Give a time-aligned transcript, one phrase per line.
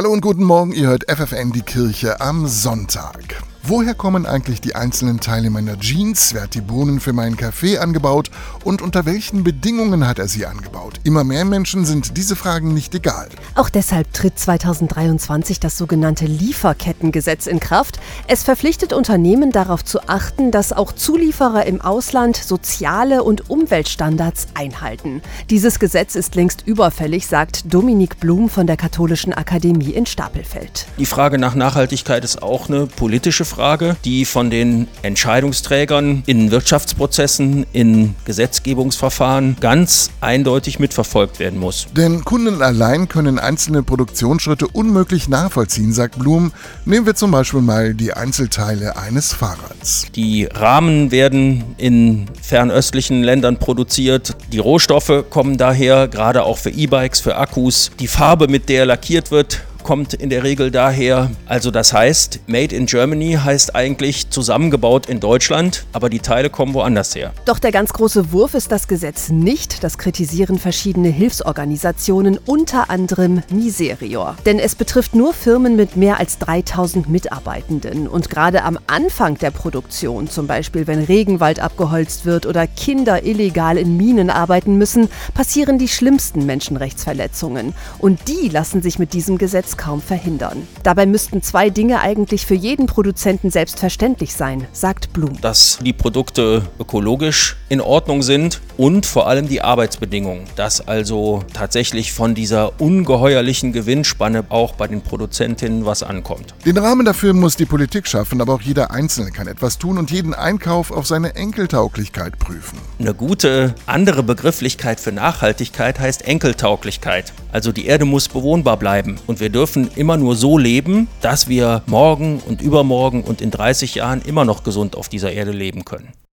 [0.00, 3.42] Hallo und guten Morgen, ihr hört FFN die Kirche am Sonntag.
[3.62, 6.32] Woher kommen eigentlich die einzelnen Teile meiner Jeans?
[6.32, 8.30] Wer hat die Bohnen für meinen Kaffee angebaut?
[8.64, 10.98] Und unter welchen Bedingungen hat er sie angebaut?
[11.04, 13.28] Immer mehr Menschen sind diese Fragen nicht egal.
[13.54, 18.00] Auch deshalb tritt 2023 das sogenannte Lieferkettengesetz in Kraft.
[18.26, 25.20] Es verpflichtet Unternehmen darauf zu achten, dass auch Zulieferer im Ausland soziale und Umweltstandards einhalten.
[25.50, 30.86] Dieses Gesetz ist längst überfällig, sagt Dominik Blum von der Katholischen Akademie in Stapelfeld.
[30.96, 37.66] Die Frage nach Nachhaltigkeit ist auch eine politische Frage, die von den Entscheidungsträgern in Wirtschaftsprozessen,
[37.72, 41.88] in Gesetzgebungsverfahren ganz eindeutig mitverfolgt werden muss.
[41.96, 46.52] Denn Kunden allein können einzelne Produktionsschritte unmöglich nachvollziehen, sagt Blum.
[46.84, 50.06] Nehmen wir zum Beispiel mal die Einzelteile eines Fahrrads.
[50.14, 54.36] Die Rahmen werden in fernöstlichen Ländern produziert.
[54.52, 57.90] Die Rohstoffe kommen daher, gerade auch für E-Bikes, für Akkus.
[57.98, 62.72] Die Farbe, mit der lackiert wird, kommt in der Regel daher, also das heißt, Made
[62.76, 67.32] in Germany heißt eigentlich zusammengebaut in Deutschland, aber die Teile kommen woanders her.
[67.44, 73.42] Doch der ganz große Wurf ist das Gesetz nicht, das kritisieren verschiedene Hilfsorganisationen, unter anderem
[73.50, 74.36] Miserior.
[74.46, 78.06] Denn es betrifft nur Firmen mit mehr als 3000 Mitarbeitenden.
[78.06, 83.76] Und gerade am Anfang der Produktion, zum Beispiel wenn Regenwald abgeholzt wird oder Kinder illegal
[83.76, 87.74] in Minen arbeiten müssen, passieren die schlimmsten Menschenrechtsverletzungen.
[87.98, 90.68] Und die lassen sich mit diesem Gesetz kaum verhindern.
[90.82, 95.40] Dabei müssten zwei Dinge eigentlich für jeden Produzenten selbstverständlich sein, sagt Blum.
[95.40, 100.44] Dass die Produkte ökologisch in Ordnung sind und vor allem die Arbeitsbedingungen.
[100.54, 106.54] Dass also tatsächlich von dieser ungeheuerlichen Gewinnspanne auch bei den Produzentinnen was ankommt.
[106.66, 110.10] Den Rahmen dafür muss die Politik schaffen, aber auch jeder Einzelne kann etwas tun und
[110.10, 112.78] jeden Einkauf auf seine Enkeltauglichkeit prüfen.
[112.98, 117.32] Eine gute andere Begrifflichkeit für Nachhaltigkeit heißt Enkeltauglichkeit.
[117.52, 121.82] Also die Erde muss bewohnbar bleiben und wir dürfen immer nur so leben, dass wir
[121.86, 126.08] morgen und übermorgen und in 30 Jahren immer noch gesund auf dieser Erde leben können.